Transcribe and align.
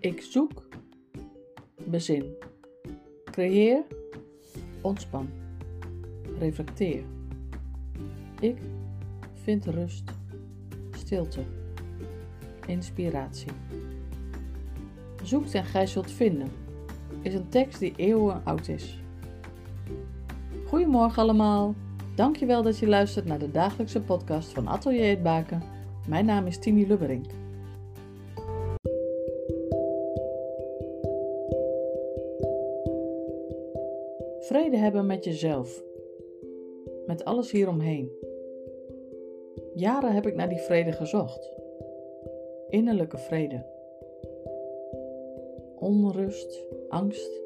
Ik 0.00 0.20
zoek, 0.20 0.68
bezin. 1.84 2.34
Creëer, 3.24 3.82
ontspan. 4.80 5.28
Reflecteer. 6.38 7.02
Ik 8.40 8.58
vind 9.42 9.64
rust, 9.64 10.10
stilte, 10.90 11.40
inspiratie. 12.66 13.52
Zoekt 15.22 15.54
en 15.54 15.64
gij 15.64 15.86
zult 15.86 16.10
vinden 16.10 16.48
is 17.22 17.34
een 17.34 17.48
tekst 17.48 17.78
die 17.78 17.92
eeuwen 17.96 18.40
oud 18.44 18.68
is. 18.68 18.98
Goedemorgen 20.66 21.22
allemaal. 21.22 21.74
Dankjewel 22.14 22.62
dat 22.62 22.78
je 22.78 22.88
luistert 22.88 23.24
naar 23.24 23.38
de 23.38 23.50
dagelijkse 23.50 24.00
podcast 24.00 24.52
van 24.52 24.68
Atelier 24.68 25.10
het 25.10 25.22
Baken. 25.22 25.62
Mijn 26.08 26.24
naam 26.24 26.46
is 26.46 26.58
Tini 26.58 26.86
Lubberink. 26.86 27.26
Vrede 34.40 34.76
hebben 34.76 35.06
met 35.06 35.24
jezelf. 35.24 35.84
Met 37.06 37.24
alles 37.24 37.50
hieromheen. 37.50 38.10
Jaren 39.74 40.12
heb 40.12 40.26
ik 40.26 40.34
naar 40.34 40.48
die 40.48 40.58
vrede 40.58 40.92
gezocht. 40.92 41.52
Innerlijke 42.68 43.18
vrede. 43.18 43.64
Onrust, 45.78 46.66
angst, 46.88 47.42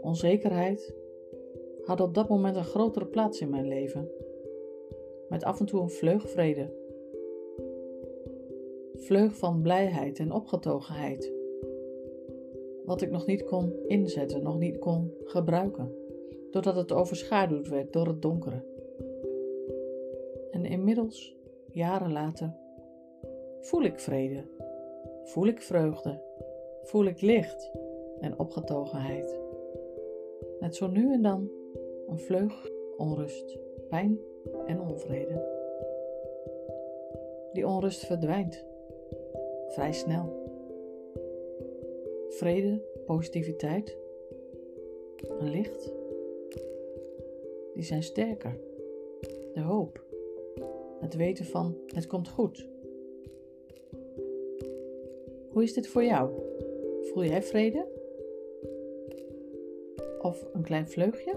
onzekerheid 0.00 0.94
hadden 1.84 2.06
op 2.06 2.14
dat 2.14 2.28
moment 2.28 2.56
een 2.56 2.64
grotere 2.64 3.06
plaats 3.06 3.40
in 3.40 3.50
mijn 3.50 3.68
leven. 3.68 4.10
Met 5.28 5.44
af 5.44 5.60
en 5.60 5.66
toe 5.66 5.80
een 5.80 5.90
vleug 5.90 6.30
vrede. 6.30 6.70
Vleug 8.94 9.36
van 9.36 9.62
blijheid 9.62 10.18
en 10.18 10.32
opgetogenheid. 10.32 11.32
Wat 12.84 13.02
ik 13.02 13.10
nog 13.10 13.26
niet 13.26 13.44
kon 13.44 13.72
inzetten, 13.86 14.42
nog 14.42 14.58
niet 14.58 14.78
kon 14.78 15.14
gebruiken, 15.24 15.94
doordat 16.50 16.76
het 16.76 16.92
overschaduwd 16.92 17.68
werd 17.68 17.92
door 17.92 18.06
het 18.06 18.22
donkere. 18.22 18.64
En 20.50 20.64
inmiddels, 20.64 21.36
jaren 21.72 22.12
later, 22.12 22.54
voel 23.60 23.82
ik 23.82 24.00
vrede, 24.00 24.44
voel 25.24 25.46
ik 25.46 25.62
vreugde, 25.62 26.22
voel 26.82 27.04
ik 27.04 27.20
licht 27.20 27.70
en 28.20 28.38
opgetogenheid. 28.38 29.38
Met 30.60 30.76
zo 30.76 30.86
nu 30.86 31.12
en 31.12 31.22
dan 31.22 31.50
een 32.06 32.18
vleug 32.18 32.70
onrust, 32.96 33.58
pijn 33.88 34.18
en 34.66 34.80
onvrede. 34.80 35.58
Die 37.52 37.66
onrust 37.66 38.06
verdwijnt 38.06 38.64
vrij 39.68 39.92
snel. 39.92 40.38
Vrede, 42.28 42.82
positiviteit, 43.06 43.96
een 45.38 45.50
licht, 45.50 45.92
die 47.80 47.88
zijn 47.88 48.02
sterker. 48.02 48.58
De 49.52 49.60
hoop, 49.60 50.04
het 51.00 51.14
weten 51.14 51.44
van 51.44 51.76
het 51.86 52.06
komt 52.06 52.28
goed. 52.28 52.68
Hoe 55.50 55.62
is 55.62 55.72
dit 55.72 55.88
voor 55.88 56.04
jou? 56.04 56.30
Voel 57.02 57.24
jij 57.24 57.42
vrede? 57.42 57.86
Of 60.18 60.46
een 60.52 60.62
klein 60.62 60.88
vleugje? 60.88 61.32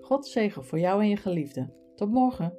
God 0.00 0.26
zegen 0.26 0.64
voor 0.64 0.78
jou 0.78 1.02
en 1.02 1.08
je 1.08 1.16
geliefde. 1.16 1.68
Tot 1.94 2.10
morgen. 2.10 2.56